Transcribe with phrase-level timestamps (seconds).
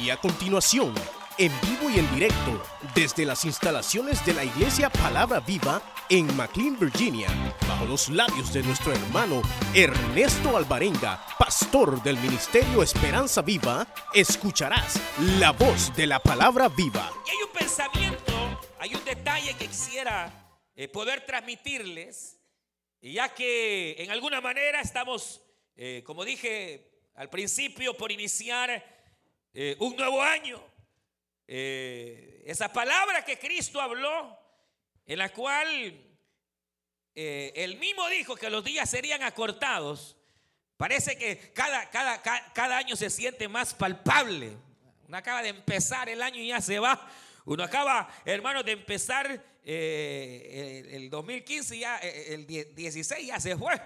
[0.00, 0.94] Y a continuación,
[1.38, 2.62] en vivo y en directo,
[2.94, 5.80] desde las instalaciones de la Iglesia Palabra Viva
[6.10, 7.28] en McLean, Virginia,
[7.66, 9.40] bajo los labios de nuestro hermano
[9.74, 15.00] Ernesto Alvarenga, pastor del Ministerio Esperanza Viva, escucharás
[15.38, 17.10] la voz de la Palabra Viva.
[17.26, 22.38] Y hay un pensamiento, hay un detalle que quisiera eh, poder transmitirles,
[23.00, 25.40] ya que en alguna manera estamos,
[25.74, 28.95] eh, como dije al principio, por iniciar
[29.58, 30.62] eh, un nuevo año.
[31.48, 34.38] Eh, esa palabra que Cristo habló,
[35.06, 35.98] en la cual
[37.14, 40.14] eh, él mismo dijo que los días serían acortados,
[40.76, 42.20] parece que cada, cada,
[42.52, 44.52] cada, año se siente más palpable.
[45.08, 47.10] Uno acaba de empezar el año y ya se va.
[47.46, 53.80] Uno acaba, hermanos, de empezar el, el, 2015 ya, el 16 ya se fue.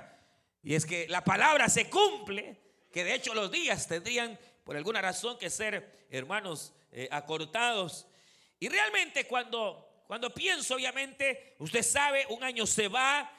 [0.64, 2.56] Y es que la palabra se cumple,
[2.90, 8.06] que de hecho los días tendrían por alguna razón que ser, hermanos, eh, acortados.
[8.58, 13.30] Y realmente cuando, cuando pienso, obviamente, usted sabe, un año se va,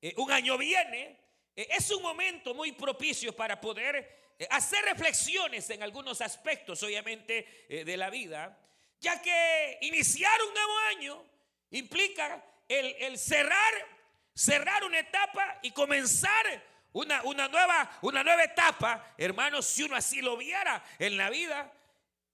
[0.00, 1.18] eh, un año viene,
[1.56, 7.96] eh, es un momento muy propicio para poder hacer reflexiones en algunos aspectos, obviamente, de
[7.98, 8.58] la vida,
[8.98, 11.24] ya que iniciar un nuevo año
[11.72, 13.74] implica el, el cerrar,
[14.34, 20.36] cerrar una etapa y comenzar una, nueva, una nueva etapa, hermanos, si uno así lo
[20.36, 21.72] viera en la vida.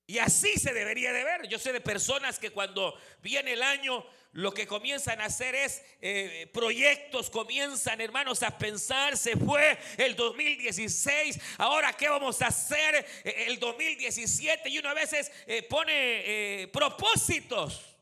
[0.09, 1.49] Y así se debería de ver.
[1.49, 5.83] Yo sé de personas que cuando viene el año, lo que comienzan a hacer es
[6.01, 13.05] eh, proyectos, comienzan hermanos a pensar, se fue el 2016, ahora qué vamos a hacer
[13.25, 17.97] eh, el 2017 y uno a veces eh, pone propósitos.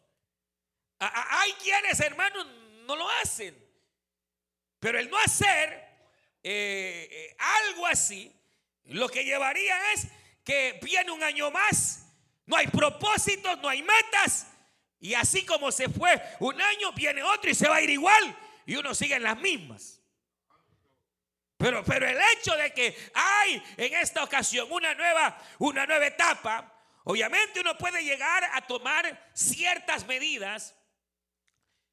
[0.98, 2.46] hay quienes hermanos
[2.86, 3.56] no lo hacen,
[4.78, 5.93] pero el no hacer
[6.46, 8.30] eh, eh, algo así,
[8.84, 10.06] lo que llevaría es
[10.44, 12.06] que viene un año más,
[12.44, 14.46] no hay propósitos, no hay metas,
[15.00, 18.36] y así como se fue un año, viene otro y se va a ir igual,
[18.66, 20.02] y uno sigue en las mismas.
[21.56, 26.74] Pero, pero el hecho de que hay en esta ocasión una nueva, una nueva etapa,
[27.04, 30.74] obviamente uno puede llegar a tomar ciertas medidas,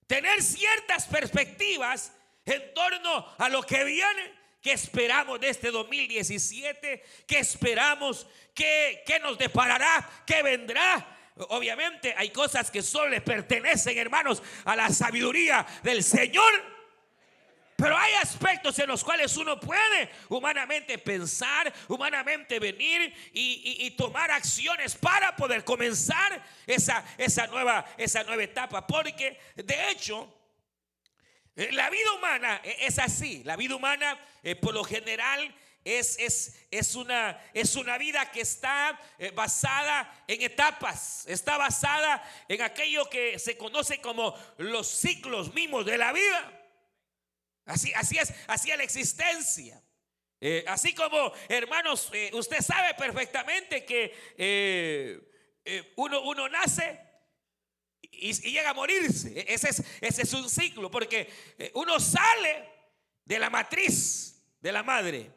[0.08, 2.12] tener ciertas perspectivas
[2.44, 7.04] en torno a lo que viene ¿Qué esperamos de este 2017?
[7.26, 8.28] ¿Qué esperamos?
[8.54, 10.08] ¿Qué, qué nos deparará?
[10.26, 11.18] ¿Qué vendrá?
[11.50, 16.72] Obviamente hay cosas que solo le pertenecen, hermanos, a la sabiduría del Señor.
[17.76, 24.94] Pero hay aspectos en los cuales uno puede humanamente pensar, humanamente venir y, tomar acciones
[24.96, 28.86] para poder comenzar esa, esa, nueva, esa nueva etapa.
[28.86, 30.32] Porque de hecho,
[31.56, 33.44] la vida humana eh, es así.
[33.44, 35.54] La vida humana, eh, por lo general,
[35.84, 39.00] es, es, es, una, es una vida que está
[39.34, 45.98] basada en etapas, está basada en aquello que se conoce como los ciclos mismos de
[45.98, 46.70] la vida.
[47.66, 49.82] Así, así es, así es la existencia.
[50.68, 55.20] así como, hermanos, usted sabe perfectamente que
[55.96, 57.11] uno, uno nace
[58.22, 59.40] y, llega a morirse.
[59.40, 62.70] E-, ese es, ese es un ciclo, porque eh, uno sale
[63.26, 65.32] de la matriz de la madre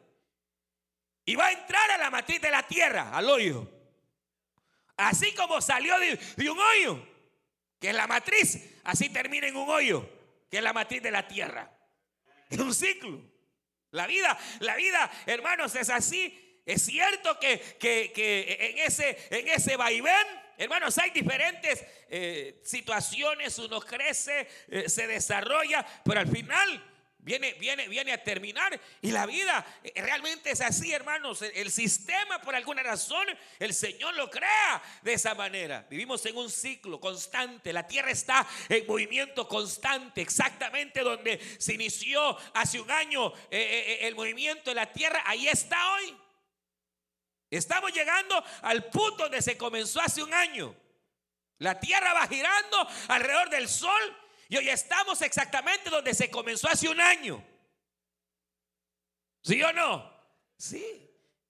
[1.25, 3.67] y va a entrar a la matriz de la tierra, al hoyo.
[4.97, 7.05] Así como salió de, un hoyo,
[7.79, 10.07] que es la matriz, así termina en un hoyo,
[10.49, 11.69] que es la matriz de la tierra.
[12.49, 13.19] Es un ciclo.
[13.91, 16.44] La vida, la vida, hermanos, es así.
[16.65, 23.81] Es cierto que, que en, ese, en ese vaivén Hermanos, hay diferentes eh, situaciones, uno
[23.81, 26.81] crece, eh, se desarrolla, pero al final
[27.17, 28.79] viene, viene, viene a terminar.
[29.01, 31.41] Y la vida eh, realmente es así, hermanos.
[31.41, 33.27] El, sistema, por alguna razón,
[33.59, 35.85] el Señor lo crea de esa manera.
[35.89, 37.73] Vivimos en un ciclo constante.
[37.73, 44.71] La tierra está en movimiento constante, exactamente donde se inició hace un año el movimiento
[44.71, 45.21] de la tierra.
[45.25, 46.24] Ahí está hoy.
[47.49, 50.75] Estamos llegando al punto donde se comenzó hace un año.
[51.59, 54.17] La tierra va girando alrededor del sol
[54.49, 57.43] y hoy estamos exactamente donde se comenzó hace un año.
[59.41, 60.11] ¿Sí o no?
[60.57, 61.01] Sí.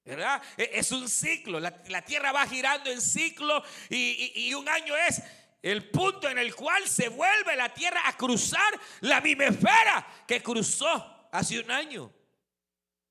[0.04, 0.42] ¿Verdad?
[0.58, 1.60] E, es un ciclo.
[1.60, 5.24] La, tierra va girando en ciclo y, un año es
[5.64, 11.30] el punto en el cual se vuelve la tierra a cruzar la bimesfera que cruzó
[11.32, 12.14] hace un año.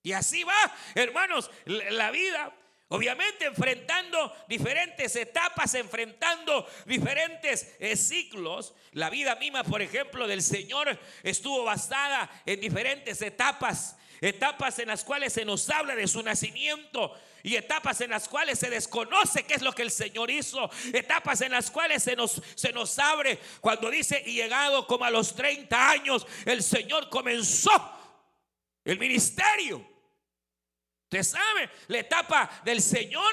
[0.02, 2.54] Y así va, hermanos, la vida
[2.94, 8.72] Obviamente enfrentando diferentes etapas, enfrentando diferentes eh, ciclos.
[8.92, 13.96] La vida misma, por ejemplo, del Señor estuvo basada en diferentes etapas.
[14.20, 17.12] Etapas en las cuales se nos habla de su nacimiento
[17.42, 20.70] y etapas en las cuales se desconoce qué es lo que el Señor hizo.
[20.92, 25.10] Etapas en las cuales se nos, se nos abre cuando dice, y llegado como a
[25.10, 27.72] los 30 años, el Señor comenzó
[28.84, 29.93] el ministerio.
[31.04, 33.32] Usted sabe, la etapa del Señor,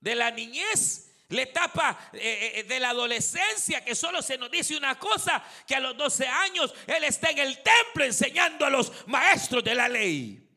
[0.00, 4.76] de la niñez, la etapa eh, eh, de la adolescencia, que solo se nos dice
[4.76, 8.92] una cosa, que a los 12 años Él está en el templo enseñando a los
[9.06, 10.51] maestros de la ley.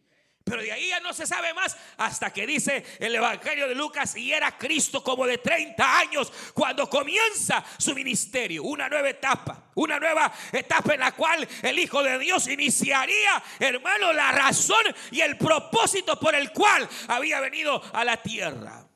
[0.46, 4.16] Pero de ahí ya no se sabe más hasta que dice el Evangelio de Lucas
[4.16, 8.62] y era Cristo como de 30 años cuando comienza su ministerio.
[8.62, 14.14] Una nueva etapa, una nueva etapa en la cual el Hijo de Dios iniciaría, hermano,
[14.14, 18.88] la razón y el propósito por el cual había venido a la tierra.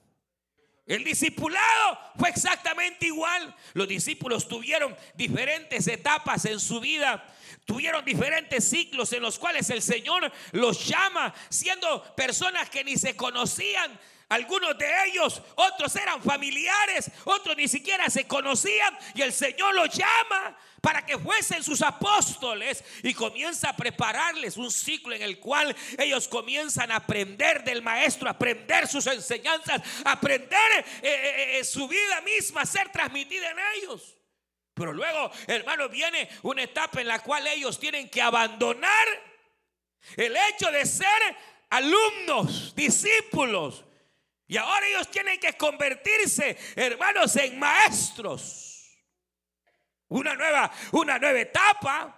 [0.86, 3.56] El discipulado fue exactamente igual.
[3.74, 7.26] Los discípulos tuvieron diferentes etapas en su vida
[7.70, 13.16] tuvieron diferentes ciclos en los cuales el Señor los llama, siendo personas que ni se
[13.16, 13.96] conocían.
[14.28, 19.90] Algunos de ellos, otros eran familiares, otros ni siquiera se conocían y el Señor los
[19.96, 25.76] llama para que fuesen sus apóstoles y comienza a prepararles un ciclo en el cual
[26.00, 32.20] ellos comienzan a aprender del maestro, aprender sus enseñanzas, aprender eh, eh, eh, su vida
[32.22, 34.16] misma ser transmitida en ellos.
[34.80, 39.08] Pero luego, hermano, viene una etapa en la cual ellos tienen que abandonar
[40.16, 41.36] el hecho de ser
[41.70, 43.84] alumnos, discípulos.
[44.48, 48.98] Y ahora ellos tienen que convertirse, hermanos, en maestros.
[50.08, 52.16] Una nueva, una nueva etapa.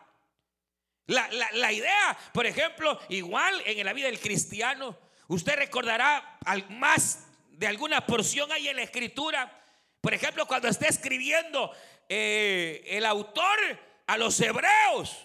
[1.08, 4.96] La, la, idea, por ejemplo, igual en la vida del cristiano,
[5.30, 6.38] usted recordará
[6.70, 9.58] más de alguna porción ahí en la escritura.
[10.00, 11.72] Por ejemplo, cuando esté escribiendo
[12.14, 13.58] eh, el autor
[14.06, 15.16] a los hebreos.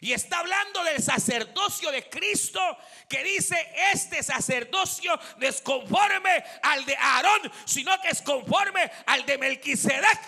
[0.00, 2.60] Y está hablando del sacerdocio de Cristo
[3.08, 3.56] que dice,
[3.92, 10.20] este sacerdocio no es conforme al de Aarón, sino que es conforme al de Melquisedec.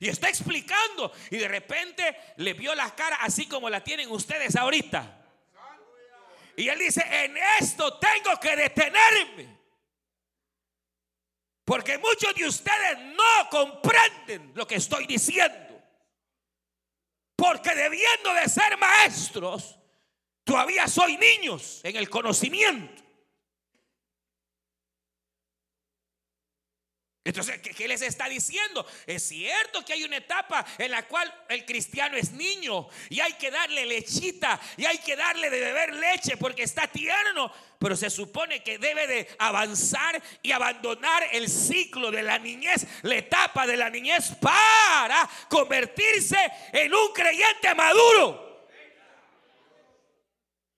[0.00, 4.56] Y está explicando y de repente le vio la cara así como la tienen ustedes
[4.56, 5.22] ahorita.
[6.56, 9.55] Y él dice, en esto tengo que detenerme.
[11.66, 15.82] Porque muchos de ustedes no comprenden lo que estoy diciendo.
[17.34, 19.76] Porque debiendo de ser maestros,
[20.44, 23.02] todavía soy niños en el conocimiento.
[27.26, 28.86] Entonces, ¿qué, les está diciendo?
[29.04, 33.32] Es cierto que hay una etapa en la cual el cristiano es niño y hay
[33.32, 38.10] que darle lechita y hay que darle de beber leche porque está tierno, pero se
[38.10, 43.76] supone que debe de avanzar y abandonar el ciclo de la niñez, la etapa de
[43.76, 46.38] la niñez para convertirse
[46.72, 48.68] en un creyente maduro.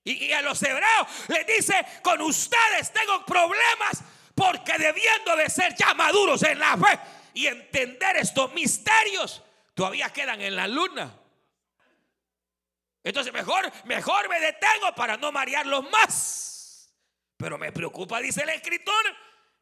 [0.03, 4.03] Y, y a los hebreos les dice, con ustedes tengo problemas
[4.38, 6.99] porque debiendo de ser ya maduros en la fe
[7.35, 9.43] y entender estos misterios,
[9.75, 11.12] todavía quedan en la luna.
[13.02, 16.94] Entonces mejor, mejor me detengo para no marearlos más.
[17.37, 19.05] Pero me preocupa, dice el escritor,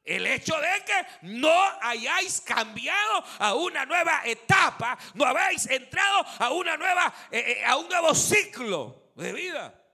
[0.05, 6.51] el hecho de que no hayáis cambiado a una nueva etapa, no habéis entrado a
[6.51, 9.86] una nueva, eh, eh, a un nuevo ciclo de vida.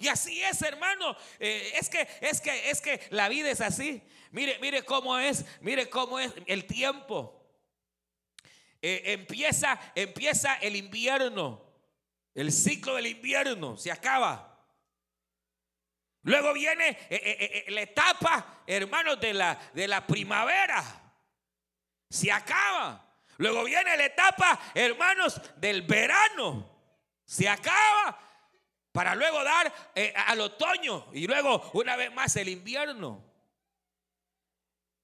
[0.00, 1.14] Y así es, hermano.
[1.38, 4.02] Eh, es que, es que, es que la vida es así.
[4.30, 7.38] Mire, mire cómo es, mire cómo es el tiempo.
[8.80, 11.62] Eh, empieza, empieza el invierno,
[12.34, 14.58] el ciclo del invierno se acaba.
[16.22, 20.82] Luego viene eh, la etapa, hermanos, de la, de la primavera.
[22.08, 23.06] Se acaba.
[23.36, 26.66] Luego viene la etapa, hermanos, del verano.
[27.26, 28.29] Se acaba
[28.92, 33.24] para luego dar eh, al otoño y luego una vez más el invierno.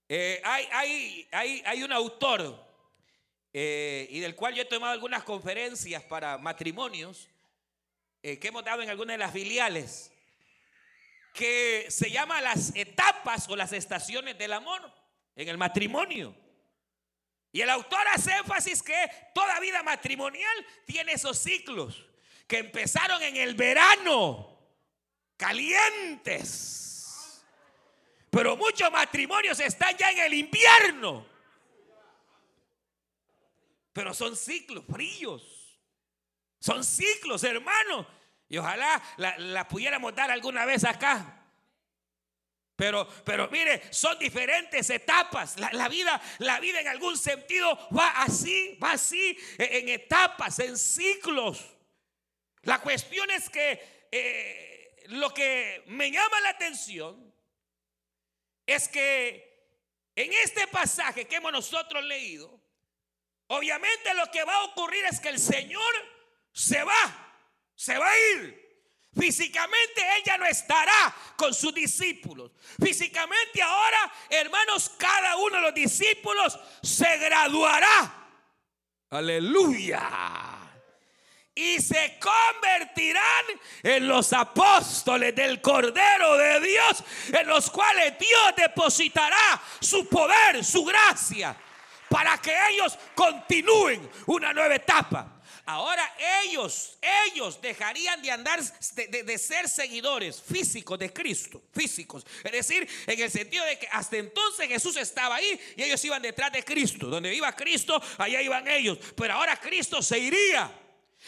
[0.08, 2.64] Eh, hay, hay, hay, un autor
[3.52, 7.28] eh, y del cual yo he tomado algunas conferencias para matrimonios
[8.22, 10.12] que hemos dado en algunas de las filiales,
[11.32, 14.92] que se llama las etapas o las estaciones del amor
[15.36, 16.34] en el matrimonio.
[17.52, 22.04] Y el autor hace énfasis que toda vida matrimonial tiene esos ciclos
[22.46, 24.58] que empezaron en el verano,
[25.36, 26.76] calientes.
[28.30, 31.26] Pero muchos matrimonios están ya en el invierno.
[33.92, 35.80] Pero son ciclos fríos.
[36.60, 38.06] Son ciclos, hermano.
[38.48, 41.44] Y ojalá la, pudiéramos dar alguna vez acá.
[42.76, 45.58] Pero, pero mire, son diferentes etapas.
[45.58, 50.76] La, vida, la vida en algún sentido va así, va así, e, en, etapas, en
[50.76, 51.75] ciclos.
[52.66, 57.32] La cuestión es que eh, lo que me llama la atención
[58.66, 59.70] es que
[60.16, 62.60] en este pasaje que hemos nosotros leído,
[63.46, 65.80] obviamente lo que va a ocurrir es que el Señor
[66.50, 67.38] se va,
[67.76, 68.66] se va a ir.
[69.16, 72.50] Físicamente ella no estará con sus discípulos.
[72.82, 78.28] Físicamente ahora, hermanos, cada uno de los discípulos se graduará.
[79.10, 80.55] Aleluya.
[81.58, 83.44] Y se convertirán
[83.82, 90.84] en los apóstoles del Cordero de Dios, en los cuales Dios depositará su poder, su
[90.84, 91.56] gracia,
[92.10, 95.36] para que ellos continúen una nueva etapa.
[95.64, 96.96] Ahora ellos,
[97.26, 102.24] ellos dejarían de andar, de, ser seguidores físicos de Cristo, físicos.
[102.44, 106.22] Es decir, en el sentido de que hasta entonces Jesús estaba ahí y ellos iban
[106.22, 107.06] detrás de Cristo.
[107.06, 108.98] Donde iba Cristo, allá iban ellos.
[109.16, 110.70] Pero ahora Cristo se iría.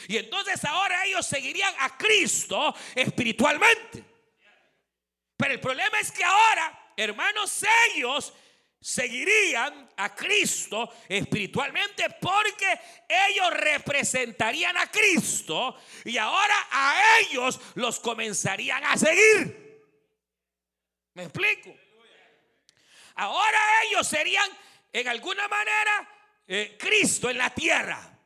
[0.06, 4.04] Y entonces ahora ellos seguirían a Cristo espiritualmente.
[5.36, 7.64] Pero el problema es que ahora, hermanos,
[7.94, 8.32] ellos
[8.80, 18.84] seguirían a Cristo espiritualmente porque ellos representarían a Cristo y ahora a ellos los comenzarían
[18.84, 19.68] a seguir.
[21.14, 21.74] ¿Me explico?
[23.16, 24.48] Ahora ellos serían
[24.92, 26.08] en alguna manera
[26.46, 28.17] eh, Cristo en la tierra.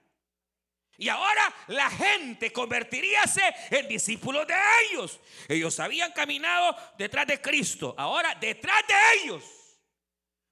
[1.03, 4.55] Y ahora la gente convertiríase en discípulos de
[4.85, 5.19] ellos.
[5.49, 7.93] Ellos habían caminado detrás de Cristo.
[7.99, 9.43] Ahora detrás de ellos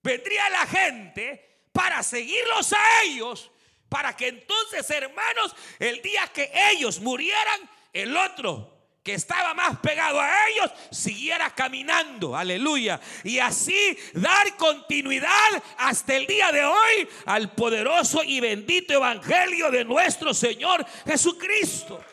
[0.02, 3.48] vendría la gente para seguirlos a ellos,
[3.88, 8.79] para que entonces, hermanos, el día que ellos murieran, el otro
[9.12, 16.52] estaba más pegado a ellos siguiera caminando, aleluya, y así dar continuidad hasta el día
[16.52, 22.04] de hoy al poderoso y bendito evangelio de nuestro Señor Jesucristo.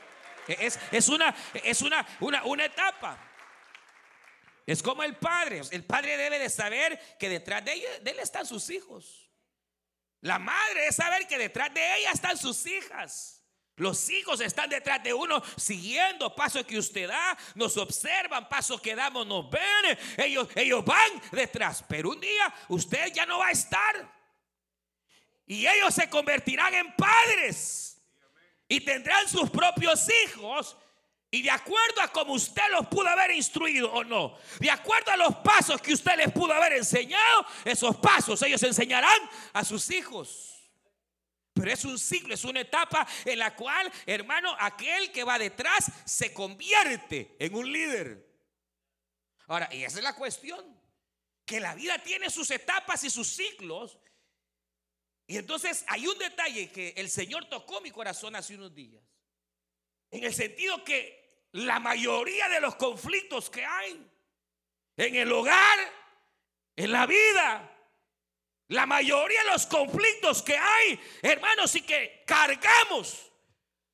[0.48, 3.28] Es, es una, es una, una, una etapa.
[4.68, 5.62] Es como el padre.
[5.72, 9.32] El padre debe de saber que detrás de, él están sus hijos.
[10.22, 13.37] La madre debe saber que detrás de ella están sus hijas.
[13.78, 18.96] Los hijos están detrás de uno siguiendo pasos que usted da, nos observan, pasos que
[18.96, 19.98] damos, nos ven.
[20.18, 21.84] Ellos, ellos van detrás.
[21.88, 24.12] Pero un día usted ya no va a estar.
[25.46, 28.02] Y ellos se convertirán en padres.
[28.68, 30.76] Y tendrán sus propios hijos.
[31.30, 35.18] Y de acuerdo a como usted los pudo haber instruido o no, de acuerdo a
[35.18, 39.20] los pasos que usted les pudo haber enseñado, esos pasos ellos enseñarán
[39.54, 40.57] a sus hijos.
[41.58, 45.92] Pero es un ciclo, es una etapa en la cual, hermano, aquel que va detrás
[46.06, 48.28] se convierte en un líder.
[49.48, 50.78] Ahora, y esa es la cuestión,
[51.46, 53.98] que la vida tiene sus etapas y sus ciclos.
[55.26, 59.02] Y entonces hay un detalle que el Señor tocó mi corazón hace unos días.
[60.12, 64.10] En el sentido que la mayoría de los conflictos que hay
[64.98, 65.80] en el hogar,
[66.76, 67.77] en la vida,
[68.70, 73.32] la mayoría de los conflictos que hay, hermanos, y que cargamos,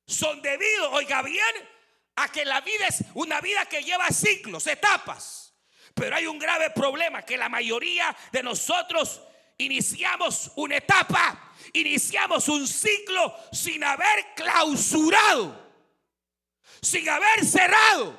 [0.06, 1.68] son debido, oiga bien,
[2.16, 5.54] a que la vida es una vida que lleva ciclos, etapas.
[5.94, 9.22] Pero hay un grave problema, que la mayoría de nosotros
[9.58, 15.64] iniciamos una etapa, iniciamos un ciclo sin haber clausurado
[16.84, 18.18] sin haber cerrado,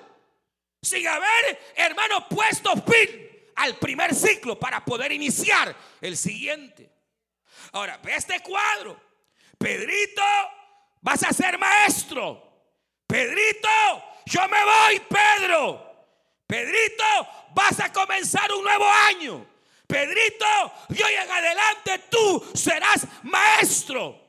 [0.82, 3.25] sin haber, hermano, puesto fin
[3.56, 6.92] al primer ciclo para poder iniciar el siguiente.
[7.72, 9.00] Ahora, ve este cuadro.
[9.58, 10.22] Pedrito,
[11.02, 12.42] vas a ser maestro.
[13.08, 13.70] Pedrito,
[14.26, 15.96] yo me voy, Pedro.
[16.48, 17.04] Pedrito,
[17.54, 19.46] vas a comenzar un nuevo año.
[19.88, 20.46] Pedrito,
[20.90, 24.25] de hoy en adelante tú serás maestro.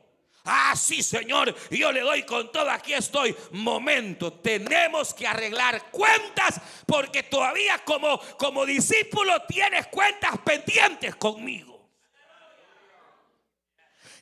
[0.46, 3.36] Ah, sí, Señor, yo le doy con todo, aquí estoy.
[3.50, 11.90] Momento, tenemos que arreglar cuentas porque todavía como, como discípulo tienes cuentas pendientes conmigo.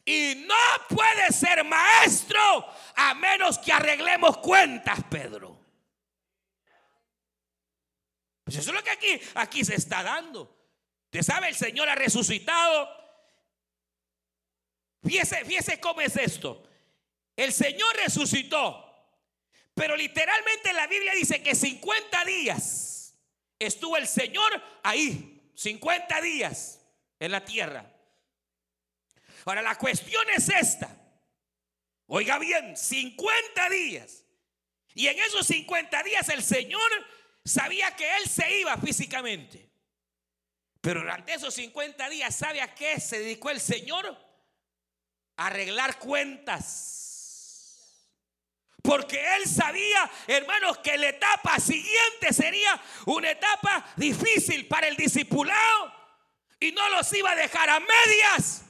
[0.07, 2.41] Y no puede ser maestro
[2.97, 5.61] a menos que arreglemos cuentas, Pedro.
[8.45, 10.55] Pues eso es lo que aquí, aquí se está dando.
[11.05, 13.04] Usted sabe, el Señor ha resucitado
[15.05, 16.67] Fíjese, fíjese cómo es esto.
[17.37, 18.81] El Señor resucitó,
[19.75, 23.19] pero literalmente la Biblia dice que 50 días
[23.59, 26.81] estuvo el Señor ahí, 50 días
[27.19, 27.91] en la tierra.
[29.45, 30.97] Ahora la cuestión es esta.
[32.07, 34.25] Oiga bien, 50 días.
[34.95, 36.91] Y en esos 50 días el Señor
[37.45, 39.69] sabía que Él se iba físicamente.
[40.81, 44.24] Pero durante esos 50 días, ¿sabe a qué se dedicó el Señor?
[45.37, 46.95] Arreglar cuentas.
[48.83, 55.93] Porque él sabía, hermanos, que la etapa siguiente sería una etapa difícil para el discipulado.
[56.61, 58.65] Y no los iba a dejar a medias.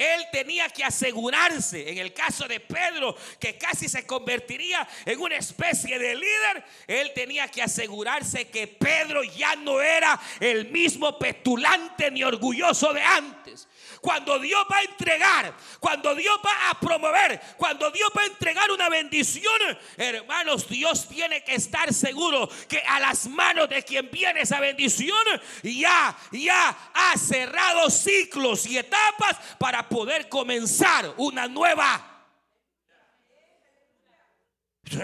[0.00, 5.36] Él tenía que asegurarse, en el caso de Pedro, que casi se convertiría en una
[5.36, 12.10] especie de líder, él tenía que asegurarse que Pedro ya no era el mismo petulante
[12.10, 13.68] ni orgulloso de antes.
[14.00, 18.70] Cuando Dios va a entregar, cuando Dios va a promover, cuando Dios va a entregar
[18.70, 19.52] una bendición,
[19.96, 25.18] hermanos, Dios tiene que estar seguro que a las manos de quien viene esa bendición,
[25.62, 32.24] ya, ya ha cerrado ciclos y etapas para poder comenzar una nueva.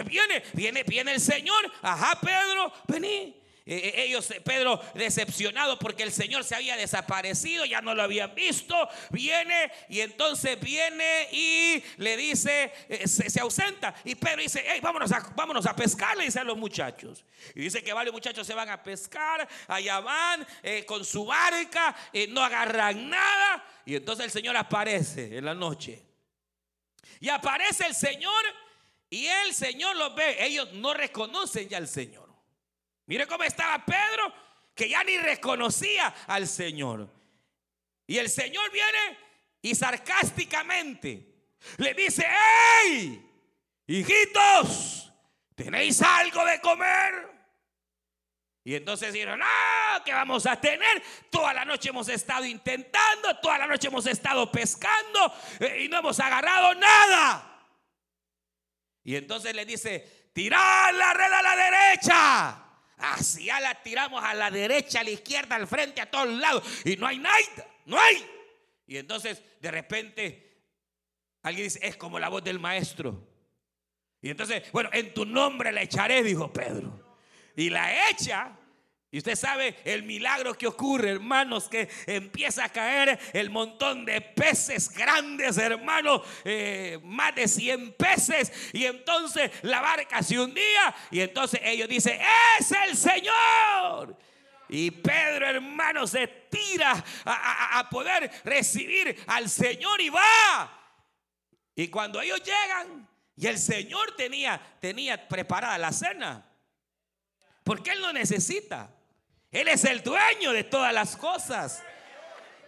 [0.06, 1.70] viene, viene, viene el Señor.
[1.82, 3.45] Ajá, Pedro, vení.
[3.68, 8.04] Eh, eh, ellos, eh, Pedro, decepcionado porque el Señor se había desaparecido, ya no lo
[8.04, 8.76] habían visto,
[9.10, 12.72] viene y entonces viene y le dice,
[13.06, 13.92] se, ausenta.
[14.04, 17.24] Y Pedro dice, hey, vámonos a, pescar, le dice a los muchachos.
[17.56, 20.46] Y dice que varios muchachos se van a pescar, allá van
[20.86, 21.96] con su barca,
[22.28, 23.64] no agarran nada.
[23.84, 26.04] Y entonces el Señor aparece en la noche.
[27.18, 28.44] Y aparece el Señor
[29.10, 30.36] y el Señor los ve.
[30.44, 32.25] Ellos no reconocen ya al Señor.
[33.06, 34.32] Mire cómo estaba Pedro,
[34.74, 37.08] que ya ni reconocía al Señor.
[38.06, 39.18] Y el Señor viene
[39.62, 41.34] y sarcásticamente
[41.78, 43.22] le dice, ¡Hey!
[43.88, 45.12] Hijitos,
[45.54, 47.36] ¿tenéis algo de comer?
[48.64, 51.00] Y entonces dijeron, no, ¿qué vamos a tener?
[51.30, 55.98] Toda la noche hemos estado intentando, toda la noche hemos estado pescando eh, y no
[55.98, 57.64] hemos agarrado nada.
[59.04, 62.65] Y entonces le dice, tirad la red a la derecha.
[62.96, 66.64] Así ya la tiramos a la derecha, a la izquierda, al frente, a todos lados.
[66.84, 67.36] Y no hay nada,
[67.84, 68.26] no hay.
[68.86, 70.62] Y entonces de repente
[71.42, 73.22] alguien dice, es como la voz del maestro.
[74.22, 77.18] Y entonces, bueno, en tu nombre la echaré, dijo Pedro.
[77.54, 78.56] Y la echa
[79.10, 84.20] y usted sabe el milagro que ocurre, hermanos, que empieza a caer el montón de
[84.20, 88.52] peces grandes, hermanos, eh, más de 100 peces.
[88.72, 92.20] Y entonces la barca se hundía y entonces ellos dicen,
[92.58, 94.18] es el Señor.
[94.68, 96.92] Y Pedro, hermano, se tira
[97.24, 100.82] a, a, poder recibir al Señor y va.
[101.76, 106.44] Y cuando ellos llegan, y el Señor tenía, tenía preparada la cena,
[107.62, 108.95] porque Él no necesita.
[109.50, 111.82] Él es el dueño de todas las cosas.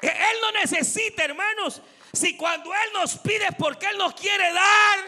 [0.00, 1.82] E-, él no necesita, hermanos.
[2.12, 4.98] Si cuando Él nos pide porque Él nos quiere dar,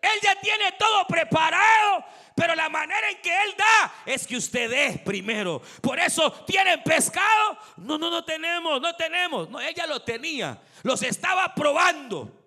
[0.00, 2.04] Él ya tiene todo preparado.
[2.34, 5.60] Pero la manera en que Él da es que usted dé primero.
[5.80, 7.58] Por eso, ¿tienen pescado?
[7.76, 9.50] No, no, no tenemos, no tenemos.
[9.50, 10.58] No, ella lo tenía.
[10.82, 12.38] Los estaba probando.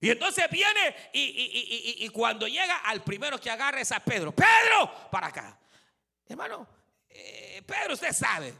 [0.00, 4.32] Y entonces viene y, y, cuando llega al primero que agarra es a Pedro.
[4.32, 5.58] Pedro, para acá.
[6.28, 6.66] Hermano,
[7.08, 8.52] eh, Pedro, usted sabe,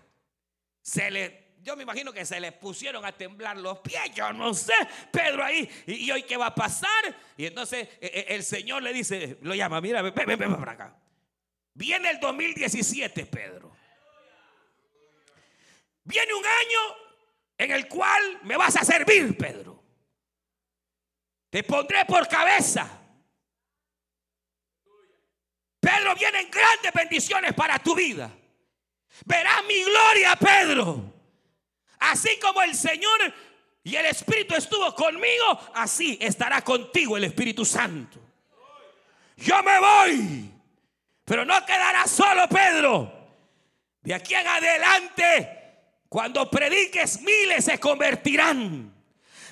[0.80, 4.54] se le, yo me imagino que se le pusieron a temblar los pies, yo no
[4.54, 4.72] sé,
[5.10, 7.16] Pedro ahí, y, hoy qué va a pasar.
[7.36, 10.72] Y entonces eh, eh, el Señor le dice, lo llama, mira, ven, ven, ven para
[10.72, 10.96] acá.
[11.74, 13.76] Viene el 2017, Pedro.
[16.04, 16.96] Viene un año
[17.58, 19.82] en el cual me vas a servir, Pedro.
[21.50, 23.05] Te pondré por cabeza
[25.86, 28.28] Pedro, vienen grandes bendiciones para tu vida.
[29.24, 31.14] Verás mi gloria, Pedro.
[32.00, 33.32] Así como el Señor
[33.84, 38.18] y el Espíritu estuvo conmigo, así estará contigo el Espíritu Santo.
[39.36, 40.50] Yo me voy,
[41.24, 43.12] pero no quedará solo Pedro.
[44.02, 45.76] De aquí en adelante,
[46.08, 48.92] cuando prediques, miles se convertirán.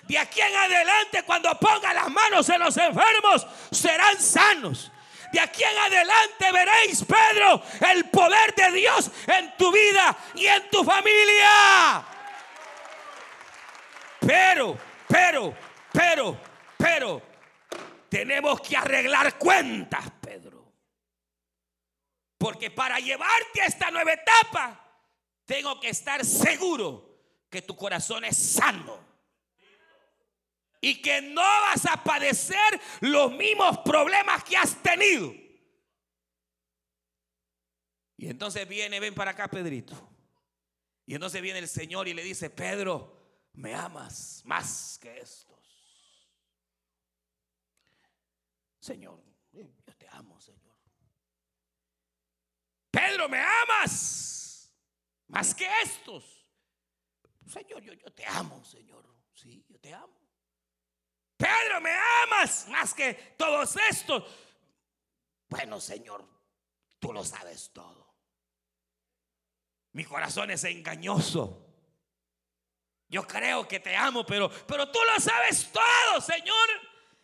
[0.08, 4.90] De aquí en adelante, cuando ponga las manos en los enfermos, serán sanos.
[5.34, 10.70] De aquí en adelante veréis, Pedro, el poder de Dios en tu vida y en
[10.70, 12.06] tu familia.
[14.20, 15.52] Pero, pero,
[15.90, 16.40] pero,
[16.76, 17.22] pero,
[18.08, 20.72] tenemos que arreglar cuentas, Pedro.
[22.38, 24.80] Porque para llevarte a esta nueva etapa,
[25.44, 27.18] tengo que estar seguro
[27.50, 29.03] que tu corazón es sano
[30.84, 35.32] y que no vas a padecer los mismos problemas que has tenido.
[38.18, 39.94] Y entonces viene, ven para acá, Pedrito.
[41.06, 45.54] Y entonces viene el Señor y le dice, Pedro, me amas más que estos.
[48.78, 50.76] Señor, yo te amo, Señor.
[52.90, 54.70] Pedro, me amas.
[55.28, 56.46] más que estos.
[57.46, 59.02] Señor, yo, yo te amo, Señor.
[59.32, 60.23] Sí, yo te amo.
[61.44, 61.90] Pedro, me
[62.22, 64.24] amas más que todos estos.
[65.50, 66.26] Bueno, Señor,
[66.98, 68.14] tú lo sabes todo.
[69.92, 71.60] Mi corazón es engañoso.
[73.08, 76.68] Yo creo que te amo, pero, pero tú lo sabes todo, Señor.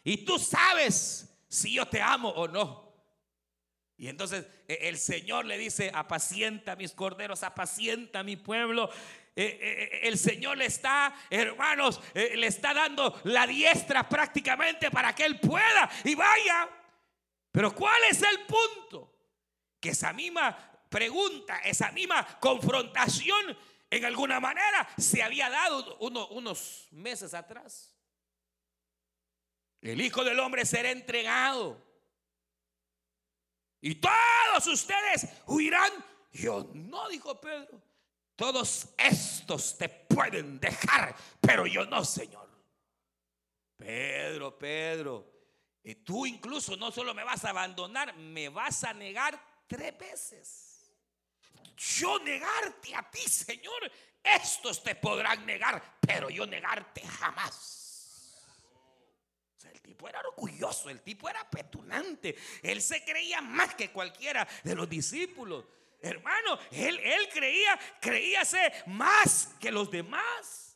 [0.05, 2.91] Y tú sabes si yo te amo o no.
[3.97, 8.91] Y entonces e, el Señor le dice, apacienta mis corderos, apacienta mi pueblo.
[9.37, 9.43] E,
[10.03, 15.41] e, el Señor le está, hermanos, le está dando la diestra prácticamente para que Él
[15.41, 16.69] pueda y vaya.
[17.53, 19.15] Pero ¿cuál es el punto?
[19.81, 20.57] Que esa misma
[20.89, 23.57] pregunta, esa misma confrontación,
[23.89, 27.97] en alguna manera se había dado unos meses atrás.
[29.81, 31.83] El Hijo del Hombre será entregado.
[33.81, 35.93] Y todos ustedes huirán.
[36.33, 37.83] Yo no, dijo Pedro.
[38.41, 42.49] Todos estos te pueden dejar, pero yo no, Señor.
[43.77, 45.31] Pedro, Pedro,
[45.83, 50.91] y tú incluso no solo me vas a abandonar, me vas a negar tres veces.
[51.77, 53.93] Yo negarte a ti, Señor,
[54.25, 57.81] estos te podrán negar, pero yo negarte jamás
[59.71, 62.35] el tipo era orgulloso, el tipo era petulante.
[62.63, 65.67] Él se creía más que cualquiera de los discípulos.
[66.03, 70.70] Hermano, él, él creía, creía ser más que los demás.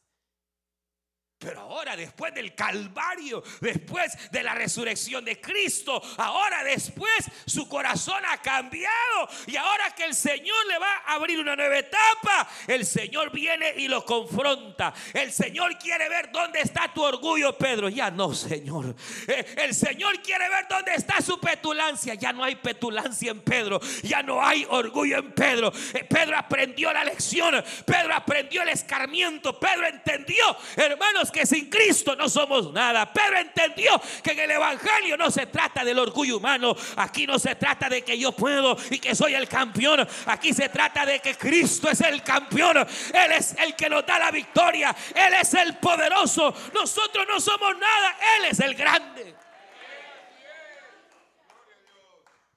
[1.45, 7.13] Pero ahora, después del Calvario, después de la resurrección de Cristo, ahora después
[7.45, 9.29] su corazón ha cambiado.
[9.47, 13.75] Y ahora que el Señor le va a abrir una nueva etapa, el Señor viene
[13.77, 14.95] y lo confronta.
[15.13, 17.91] El Señor quiere ver dónde está tu orgullo, Pedro.
[17.91, 18.97] Ya no, Señor.
[19.29, 22.15] Eh, el Señor quiere ver dónde está su petulancia.
[22.15, 23.81] Ya no hay petulancia en Pedro.
[24.03, 25.73] Ya no hay orgullo en Pedro.
[25.93, 27.63] Eh, Pedro aprendió la lección.
[27.85, 29.59] Pedro aprendió el escarmiento.
[29.59, 30.45] Pedro entendió,
[30.77, 33.13] hermanos que sin Cristo no somos nada.
[33.13, 36.75] Pero entendió que en el Evangelio no se trata del orgullo humano.
[36.97, 40.07] Aquí no se trata de que yo puedo y que soy el campeón.
[40.27, 42.79] Aquí se trata de que Cristo es el campeón.
[42.79, 44.95] Él es el que nos da la victoria.
[45.15, 46.55] Él es el poderoso.
[46.73, 48.17] Nosotros no somos nada.
[48.39, 49.35] Él es el grande.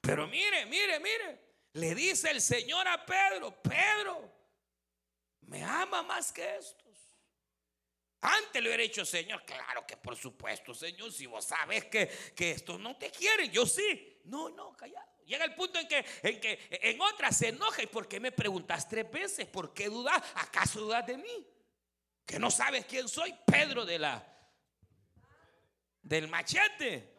[0.00, 1.48] Pero mire, mire, mire.
[1.72, 4.32] Le dice el Señor a Pedro, Pedro,
[5.42, 6.87] me ama más que esto.
[8.20, 9.44] Antes lo hubiera hecho, Señor.
[9.44, 11.12] Claro que por supuesto, Señor.
[11.12, 14.20] Si vos sabes que, que esto no te quiere, yo sí.
[14.24, 15.06] No, no, callado.
[15.24, 17.82] Llega el punto en que en, que, en otras se enoja.
[17.82, 19.46] ¿Y por qué me preguntas tres veces?
[19.46, 20.22] ¿Por qué dudas?
[20.34, 21.46] ¿Acaso dudas de mí?
[22.24, 23.34] Que no sabes quién soy.
[23.46, 24.38] Pedro de la
[26.02, 27.18] del machete.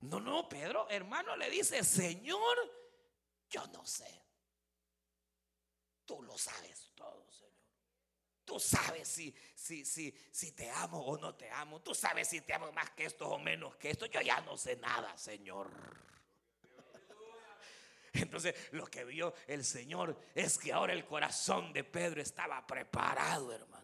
[0.00, 2.56] No, no, Pedro, hermano, le dice, Señor,
[3.48, 4.24] yo no sé.
[6.04, 6.91] Tú lo sabes.
[8.44, 11.80] Tú sabes si, si, si, si te amo o no te amo.
[11.80, 14.06] Tú sabes si te amo más que esto o menos que esto.
[14.06, 15.70] Yo ya no sé nada, Señor.
[18.12, 23.52] Entonces lo que vio el Señor es que ahora el corazón de Pedro estaba preparado,
[23.52, 23.82] hermano.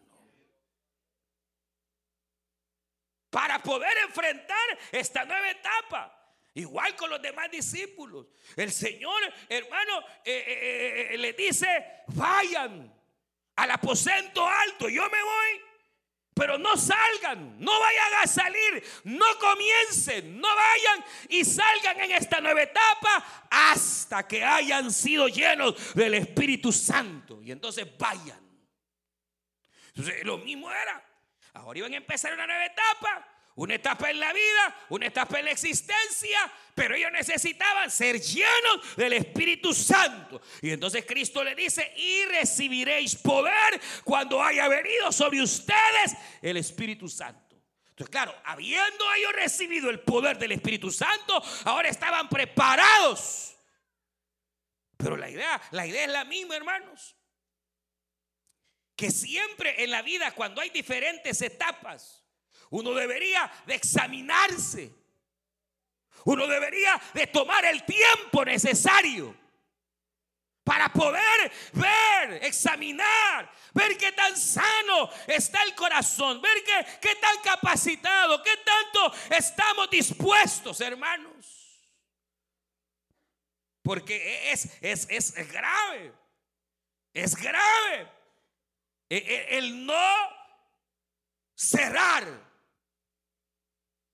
[3.29, 6.15] Para poder enfrentar esta nueva etapa.
[6.55, 8.27] Igual con los demás discípulos.
[8.55, 12.98] El Señor, hermano, eh, eh, eh, le dice, vayan
[13.59, 15.61] al aposento alto, yo me voy.
[16.33, 22.39] Pero no salgan, no vayan a salir, no comiencen, no vayan y salgan en esta
[22.39, 27.41] nueva etapa hasta que hayan sido llenos del Espíritu Santo.
[27.41, 28.39] Y entonces vayan.
[29.89, 31.05] Entonces lo mismo era.
[31.55, 33.27] Ahora iban a empezar una nueva etapa
[33.59, 36.39] una etapa en la vida, una etapa en la existencia,
[36.73, 40.41] pero ellos necesitaban ser llenos del Espíritu Santo.
[40.61, 47.09] Y entonces Cristo le dice, y recibiréis poder cuando haya venido sobre ustedes el Espíritu
[47.09, 47.61] Santo.
[47.89, 53.57] Entonces, claro, habiendo ellos recibido el poder del Espíritu Santo, ahora estaban preparados.
[54.95, 57.17] Pero la idea, la idea es la misma, hermanos.
[58.95, 62.18] Que siempre en la vida, cuando hay diferentes etapas,
[62.69, 64.93] uno debería de examinarse.
[66.25, 69.35] Uno debería de tomar el tiempo necesario
[70.63, 77.41] para poder ver, examinar, ver qué tan sano está el corazón, ver qué, qué tan
[77.41, 81.89] capacitado, qué tanto estamos dispuestos, hermanos.
[83.81, 86.13] Porque es, es, es grave,
[87.13, 88.11] es grave
[89.09, 90.15] e, e, el no
[91.55, 92.48] cerrar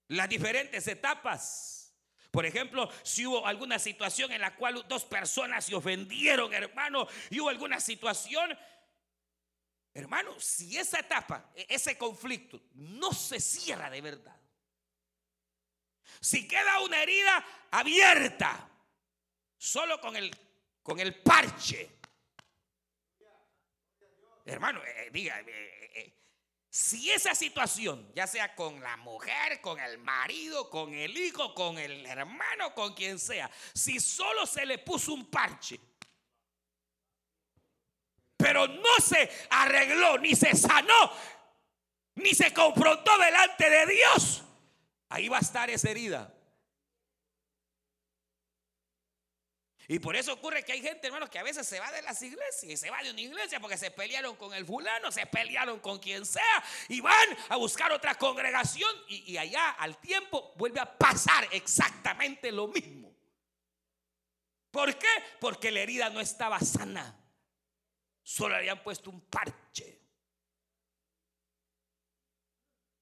[0.08, 1.94] las diferentes etapas.
[2.32, 7.40] Por ejemplo, si hubo alguna situación en la cual dos personas se ofendieron, hermano, y
[7.40, 8.58] hubo alguna situación,
[9.94, 14.36] hermano, si esa etapa, e-, ese conflicto no se cierra de verdad,
[16.20, 18.70] si queda una herida abierta,
[19.58, 20.36] solo con el,
[20.84, 21.90] con el parche,
[24.46, 26.14] hermano, eh, diga, eh, eh,
[26.76, 31.78] si esa situación, ya sea con la mujer, con el marido, con el hijo, con
[31.78, 35.80] el hermano, con quien sea, si solo se le puso un parche,
[38.36, 41.14] pero no se arregló, ni se sanó,
[42.16, 44.44] ni se confrontó delante de Dios,
[45.08, 46.35] ahí va a estar esa herida.
[49.88, 52.20] Y por eso ocurre que hay gente, hermanos, que a veces se va de las
[52.22, 55.80] iglesias y se va de una iglesia porque se pelearon con el fulano, se pelearon
[55.80, 60.98] con quien sea y van a buscar otra congregación y, allá al tiempo vuelve a
[60.98, 63.16] pasar exactamente lo mismo.
[64.72, 65.08] ¿Por qué?
[65.40, 67.22] Porque la herida no estaba sana.
[68.24, 70.02] Solo le habían puesto un parche.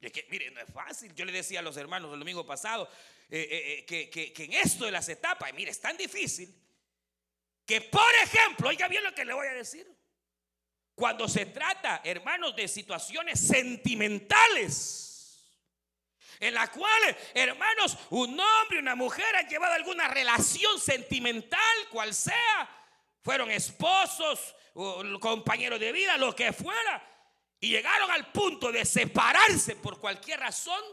[0.02, 1.16] Y es que, mire, no es fácil.
[1.16, 2.90] Yo le decía a los hermanos el domingo pasado
[3.30, 6.54] eh, eh, eh, que, que, en esto de las etapas, mire, es tan difícil
[7.66, 9.88] que por ejemplo, oiga bien lo que le voy a decir.
[10.96, 15.14] Cuando se trata, hermanos, de situaciones sentimentales,
[16.40, 22.14] en la cual, hermanos, un hombre y una mujer han llevado alguna relación sentimental, cual
[22.14, 22.70] sea,
[23.22, 24.56] fueron esposos,
[25.20, 27.10] compañeros de vida, lo que fuera,
[27.60, 30.84] y llegaron al punto de separarse por cualquier razón.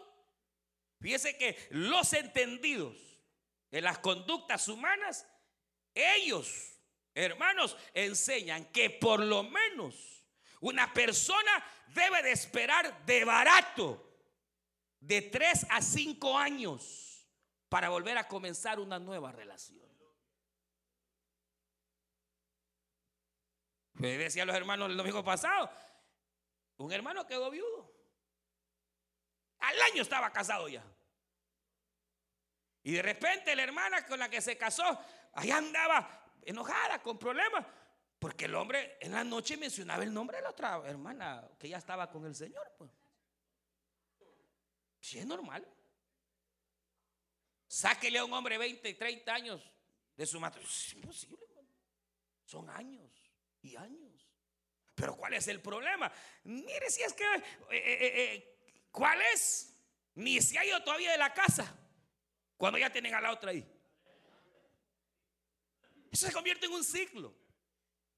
[1.01, 2.97] Fíjese que los entendidos
[3.71, 5.27] en las conductas humanas
[5.95, 6.79] ellos,
[7.15, 10.25] hermanos, enseñan que por lo menos
[10.61, 14.07] una persona debe de esperar de barato
[15.01, 17.27] de 3 a 5 años
[17.69, 19.81] para volver a comenzar una nueva relación.
[23.95, 25.71] Me decía a los hermanos el domingo pasado,
[26.79, 27.93] un hermano quedó viudo.
[29.59, 30.83] Al año estaba casado ya.
[32.83, 34.99] Y de repente la hermana con la que se casó
[35.33, 37.67] ahí andaba enojada, con problemas,
[38.19, 41.79] porque el hombre en la noche mencionaba el nombre de la otra hermana que ya
[41.79, 42.71] estaba con el Señor.
[42.77, 42.91] Pues.
[45.01, 45.67] Si es normal.
[47.67, 49.73] Sáquele a un hombre 20, 30 años
[50.17, 50.71] de su matrimonio.
[50.71, 51.39] Es imposible.
[52.45, 53.11] Son años
[53.63, 54.29] y años.
[54.95, 56.13] Pero ¿cuál es el problema?
[56.45, 59.81] Mire si es que, eh, eh, eh, ¿cuál es?
[60.17, 61.75] Ni se ha ido todavía de la casa
[62.57, 63.80] cuando ya tienen a la otra ahí.
[66.11, 67.35] Eso se convierte en un ciclo.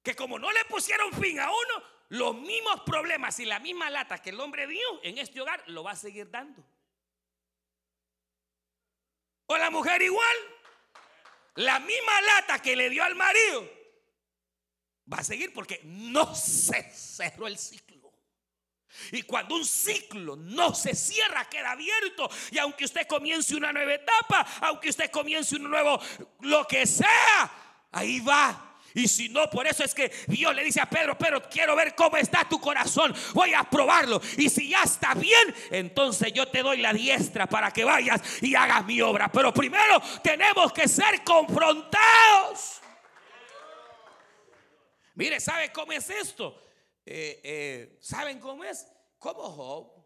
[0.03, 4.21] Que como no le pusieron fin a uno, los mismos problemas y la misma lata
[4.21, 6.65] que el hombre dio en este hogar lo va a seguir dando.
[9.47, 10.37] O la mujer igual.
[11.57, 13.71] La misma lata que le dio al marido
[15.13, 17.93] va a seguir porque no se cerró el ciclo.
[19.11, 22.31] Y cuando un ciclo no se cierra, queda abierto.
[22.51, 26.01] Y aunque usted comience una nueva etapa, aunque usted comience un nuevo,
[26.41, 27.62] lo que sea,
[27.93, 28.73] Ahí va.
[28.95, 31.95] Y si no, por eso es que Dios le dice a Pedro, pero quiero ver
[31.95, 33.15] cómo está tu corazón.
[33.33, 34.21] Voy a probarlo.
[34.37, 38.55] Y si ya está bien, entonces yo te doy la diestra para que vayas y
[38.55, 39.31] hagas mi obra.
[39.33, 42.81] Pero primero tenemos que ser confrontados.
[45.15, 46.63] Mire, ¿sabe cómo es esto?
[47.05, 48.87] Eh, eh, ¿Saben cómo es?
[49.19, 50.02] Como Job.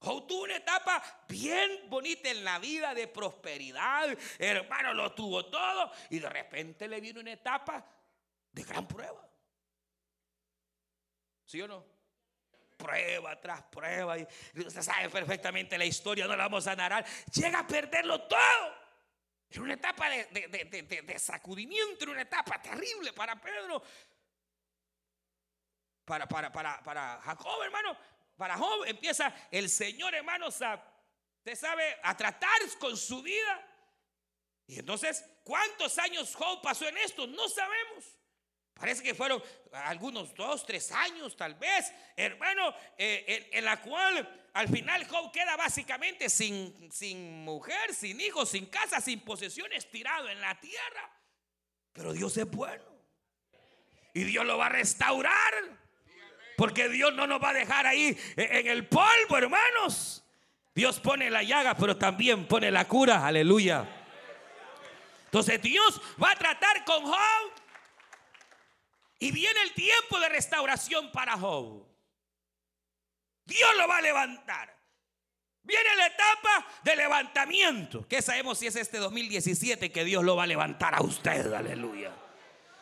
[0.00, 4.16] Job tuvo una etapa bien bonita en la vida de prosperidad.
[4.38, 5.92] Hermano, lo tuvo todo.
[6.08, 7.84] Y de repente le vino una etapa
[8.50, 9.28] de gran prueba.
[11.44, 11.84] ¿Sí o no?
[12.78, 14.16] Prueba tras prueba.
[14.16, 17.04] Y usted sabe perfectamente la historia, no la vamos a narrar.
[17.34, 18.80] Llega a perderlo todo.
[19.50, 23.82] En una etapa de, de, sacudimiento, en una etapa terrible para Pedro.
[26.06, 27.96] Para, para, para, para Jacob, hermano
[28.40, 30.82] para Job empieza el Señor, hermanos, a,
[31.54, 33.68] sabe, a tratar con su vida.
[34.66, 37.26] Y entonces, ¿cuántos años Job pasó en esto?
[37.26, 38.16] No sabemos.
[38.72, 44.68] Parece que fueron algunos dos, tres años tal vez, hermano, eh, en, la cual al
[44.68, 50.40] final Job queda básicamente sin, sin mujer, sin hijos, sin casa, sin posesiones, tirado en
[50.40, 51.12] la tierra.
[51.92, 52.84] Pero Dios es bueno.
[54.14, 55.79] Y Dios lo va a restaurar.
[56.60, 60.22] Porque Dios no nos va a dejar ahí en el polvo, hermanos.
[60.74, 63.26] Dios pone la llaga, pero también pone la cura.
[63.26, 63.88] Aleluya.
[65.24, 67.50] Entonces Dios va a tratar con Job.
[69.20, 71.82] Y viene el tiempo de restauración para Job.
[73.46, 74.76] Dios lo va a levantar.
[75.62, 78.06] Viene la etapa de levantamiento.
[78.06, 81.54] ¿Qué sabemos si es este 2017 que Dios lo va a levantar a usted?
[81.54, 82.12] Aleluya.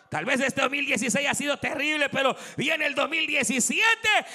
[0.09, 3.85] Tal vez este 2016 ha sido terrible, pero viene el 2017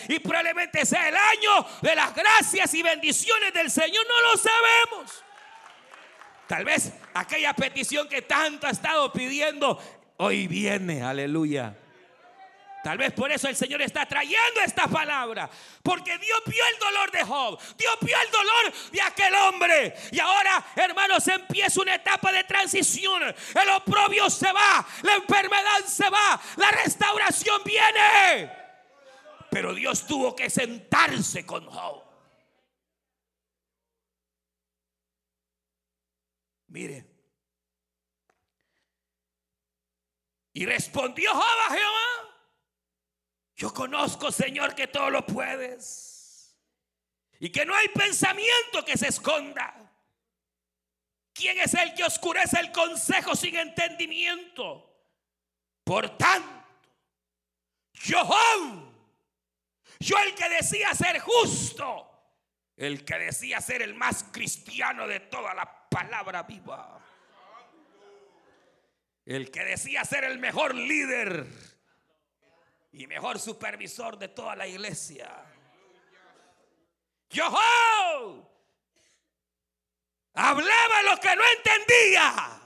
[0.10, 4.06] y probablemente sea el año de las gracias y bendiciones del Señor.
[4.08, 5.24] No lo sabemos.
[6.48, 9.80] Tal vez aquella petición que tanto ha estado pidiendo,
[10.18, 11.76] hoy viene, aleluya.
[12.84, 15.50] Tal vez por eso el Señor está trayendo esta palabra.
[15.82, 17.60] Porque Dios vio el dolor de Job.
[17.78, 19.96] Dios vio el dolor de aquel hombre.
[20.12, 23.24] Y ahora, hermanos, empieza una etapa de transición.
[23.24, 24.86] El oprobio se va.
[25.02, 26.42] La enfermedad se va.
[26.58, 28.52] La restauración viene.
[29.50, 32.04] Pero Dios tuvo que sentarse con Job.
[36.68, 37.06] Mire.
[40.52, 42.33] Y respondió Job a Jehová.
[43.64, 46.54] Yo conozco, Señor, que todo lo puedes.
[47.40, 49.74] Y que no hay pensamiento que se esconda.
[51.32, 55.08] ¿Quién es el que oscurece el consejo sin entendimiento?
[55.82, 56.66] Por tanto,
[57.94, 58.30] yo,
[59.98, 62.12] yo el que decía ser justo,
[62.76, 67.00] el que decía ser el más cristiano de toda la palabra viva,
[69.24, 71.48] el que decía ser el mejor líder,
[72.94, 75.44] y mejor supervisor de toda la iglesia.
[77.30, 77.46] Yo
[80.34, 82.60] hablaba lo que no entendía.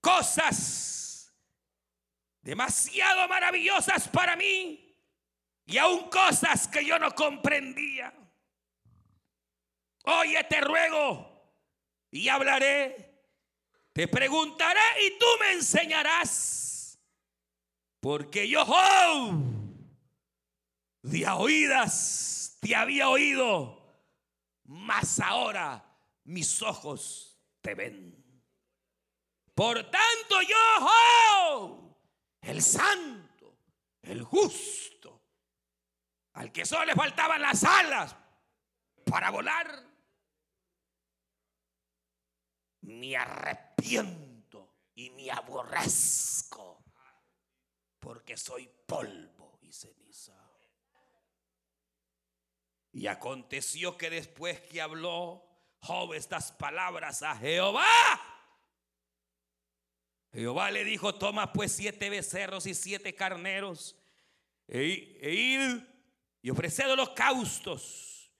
[0.00, 1.34] Cosas
[2.40, 4.96] demasiado maravillosas para mí
[5.66, 8.14] y aún cosas que yo no comprendía.
[10.04, 11.52] Oye, te ruego
[12.10, 13.15] y hablaré
[13.96, 17.00] te preguntaré y tú me enseñarás.
[17.98, 19.32] Porque yo, oh,
[21.00, 24.04] de oídas te había oído,
[24.64, 25.82] mas ahora
[26.24, 28.22] mis ojos te ven.
[29.54, 31.96] Por tanto yo,
[32.42, 33.60] el santo,
[34.02, 35.22] el justo,
[36.34, 38.14] al que solo le faltaban las alas
[39.06, 39.86] para volar,
[42.82, 43.16] me
[44.94, 46.82] y me aborrezco
[47.98, 50.34] porque soy polvo y ceniza.
[52.92, 55.44] Y aconteció que después que habló
[55.80, 57.84] Job estas palabras a Jehová,
[60.32, 63.96] Jehová le dijo, toma pues siete becerros y siete carneros
[64.68, 65.82] e, e id
[66.42, 68.30] y ofreced holocaustos.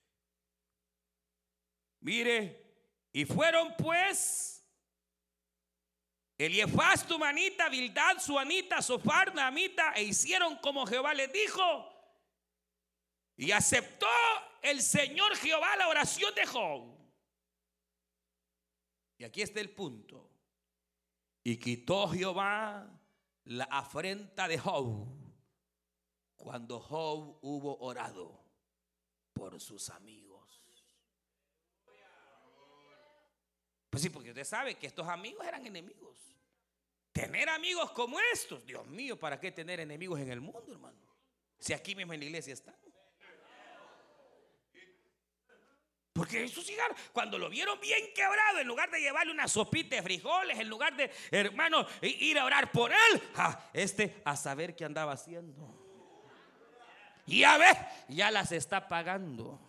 [2.00, 2.64] Mire,
[3.12, 4.55] y fueron pues
[6.38, 11.92] Eliefaz tu manita, Bildad su anita, Sofar Namita, e hicieron como Jehová les dijo.
[13.36, 14.06] Y aceptó
[14.62, 16.96] el Señor Jehová la oración de Job.
[19.18, 20.30] Y aquí está el punto.
[21.42, 22.90] Y quitó Jehová
[23.44, 25.06] la afrenta de Job
[26.34, 28.38] cuando Job hubo orado
[29.32, 30.35] por sus amigos.
[33.96, 36.18] Pues sí, porque usted sabe que estos amigos eran enemigos.
[37.12, 40.98] Tener amigos como estos, Dios mío, ¿para qué tener enemigos en el mundo, hermano?
[41.58, 42.76] Si aquí mismo en la iglesia están.
[46.12, 50.02] Porque esos cigarros, cuando lo vieron bien quebrado, en lugar de llevarle una sopita de
[50.02, 53.22] frijoles, en lugar de, hermano, ir a orar por él,
[53.72, 55.74] este a saber qué andaba haciendo.
[57.24, 57.74] Y a ver,
[58.08, 59.65] ya las está pagando.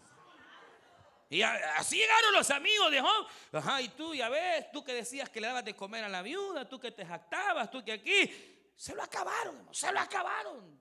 [1.30, 3.28] Y así llegaron los amigos de Job.
[3.52, 6.22] Ajá, y tú, ya ves, tú que decías que le dabas de comer a la
[6.22, 8.74] viuda, tú que te jactabas, tú que aquí.
[8.76, 10.80] Se lo acabaron, se lo acabaron.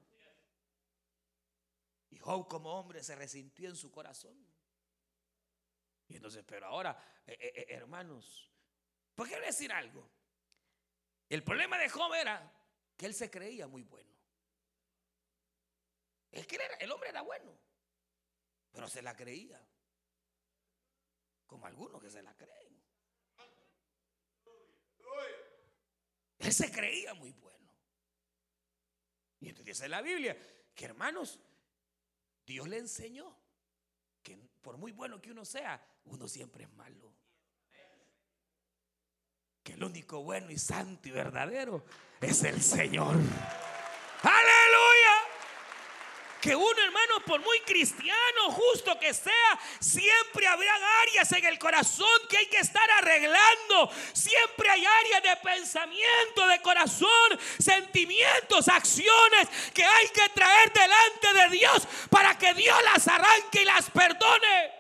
[2.10, 4.36] Y Job como hombre se resintió en su corazón.
[6.08, 8.48] Y entonces, pero ahora, eh, eh, eh, hermanos,
[9.14, 10.08] ¿por qué decir algo?
[11.28, 12.52] El problema de Job era
[12.96, 14.14] que él se creía muy bueno.
[16.30, 17.58] Es que el hombre era bueno,
[18.70, 19.60] pero se la creía
[21.46, 22.82] como algunos que se la creen.
[26.38, 27.72] Él se creía muy bueno.
[29.40, 30.36] Y entonces dice la Biblia
[30.74, 31.40] que hermanos,
[32.44, 33.36] Dios le enseñó
[34.22, 37.12] que por muy bueno que uno sea, uno siempre es malo.
[39.62, 41.84] Que el único bueno y santo y verdadero
[42.20, 43.16] es el Señor.
[44.22, 44.55] Aleluya.
[46.40, 50.72] Que uno, hermano, por muy cristiano, justo que sea, siempre habrá
[51.02, 53.90] áreas en el corazón que hay que estar arreglando.
[54.12, 61.56] Siempre hay áreas de pensamiento, de corazón, sentimientos, acciones que hay que traer delante de
[61.56, 64.75] Dios para que Dios las arranque y las perdone.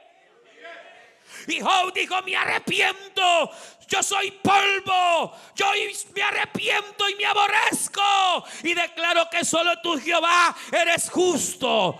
[1.48, 3.50] Y Job dijo, me arrepiento,
[3.88, 5.66] yo soy polvo, yo
[6.14, 8.44] me arrepiento y me aborrezco.
[8.62, 11.96] Y declaro que solo tú, Jehová, eres justo.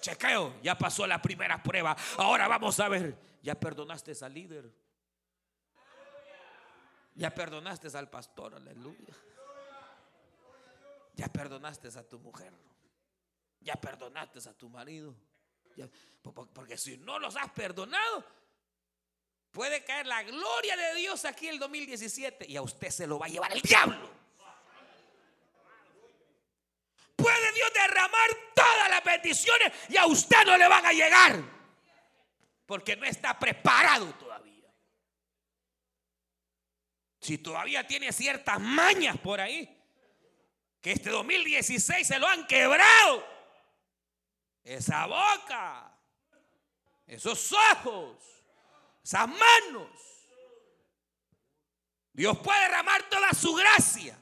[0.00, 1.96] Chequeo, ya pasó la primera prueba.
[2.18, 4.70] Ahora vamos a ver, ya perdonaste al líder.
[7.14, 9.14] Ya perdonaste al pastor, aleluya.
[11.14, 12.52] Ya perdonaste a tu mujer.
[13.60, 15.14] Ya perdonaste a tu marido.
[16.54, 18.24] porque si no los has perdonado,
[19.52, 23.26] Puede caer la gloria de Dios aquí el 2017 y a usted se lo va
[23.26, 24.10] a llevar el diablo.
[27.14, 31.42] Puede Dios derramar todas las bendiciones y a usted no le van a llegar.
[32.64, 34.72] Porque no está preparado todavía.
[37.20, 39.68] Si todavía tiene ciertas mañas por ahí,
[40.80, 43.24] que este 2016 se lo han quebrado.
[44.64, 45.94] Esa boca,
[47.06, 48.41] esos ojos,
[49.02, 49.90] esas manos.
[52.12, 54.18] Dios puede derramar toda su gracia.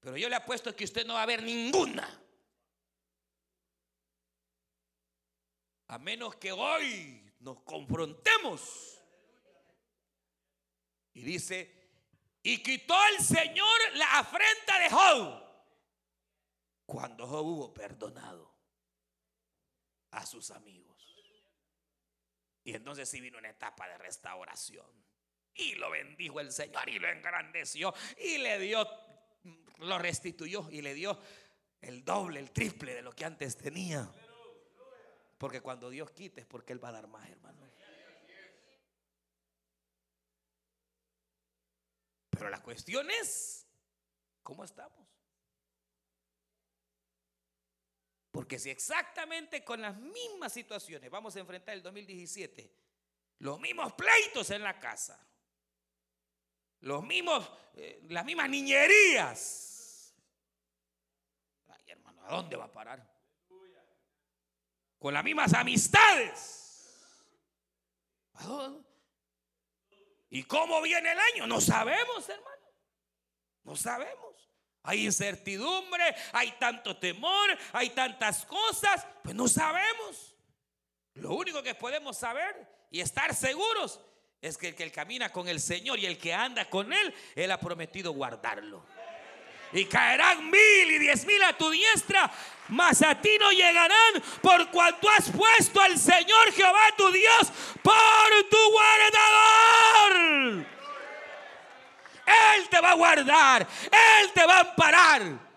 [0.00, 2.20] Pero yo le apuesto que usted no va a ver ninguna.
[5.88, 8.98] A menos que hoy nos confrontemos.
[11.14, 11.82] Y dice,
[12.42, 15.42] y quitó el Señor la afrenta de Job.
[16.86, 18.52] Cuando Job hubo perdonado
[20.10, 20.91] a sus amigos.
[22.64, 24.86] Y entonces sí vino una etapa de restauración.
[25.54, 28.88] Y lo bendijo el Señor y lo engrandeció y le dio,
[29.78, 31.18] lo restituyó y le dio
[31.80, 34.08] el doble, el triple de lo que antes tenía.
[35.36, 37.60] Porque cuando Dios quite es porque Él va a dar más, hermano.
[42.30, 43.66] Pero la cuestión es,
[44.42, 45.11] ¿cómo estamos?
[48.32, 52.74] Porque si exactamente con las mismas situaciones vamos a enfrentar el 2017,
[53.40, 55.22] los mismos pleitos en la casa,
[56.80, 60.14] los mismos, eh, las mismas niñerías.
[61.68, 63.06] Ay, hermano, ¿a dónde va a parar?
[64.98, 66.88] Con las mismas amistades.
[68.32, 68.88] ¿A dónde?
[70.30, 71.46] ¿Y cómo viene el año?
[71.46, 72.66] No sabemos, hermano.
[73.64, 74.51] No sabemos.
[74.84, 76.02] Hay incertidumbre,
[76.32, 80.34] hay tanto temor, hay tantas cosas, pues no sabemos.
[81.14, 84.00] Lo único que podemos saber y estar seguros
[84.40, 87.50] es que el que camina con el Señor y el que anda con Él, Él
[87.52, 88.84] ha prometido guardarlo.
[89.72, 92.30] Y caerán mil y diez mil a tu diestra,
[92.68, 97.52] mas a ti no llegarán por cuanto has puesto al Señor Jehová tu Dios
[97.82, 98.61] por tu
[102.56, 105.52] Él te va a guardar, Él te va a amparar.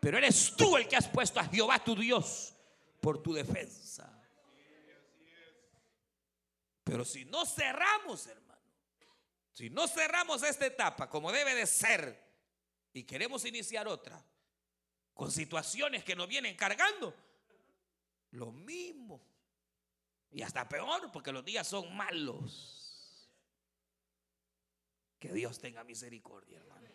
[0.00, 2.54] Pero eres tú el que has puesto a Jehová tu Dios
[3.00, 4.14] por tu defensa.
[6.84, 8.62] Pero si no cerramos, hermano,
[9.52, 12.28] si no cerramos esta etapa como debe de ser
[12.92, 14.24] y queremos iniciar otra,
[15.12, 17.14] con situaciones que nos vienen cargando,
[18.30, 19.20] lo mismo.
[20.30, 22.77] Y hasta peor, porque los días son malos.
[25.20, 26.92] Que Dios tenga misericordia, hermanos.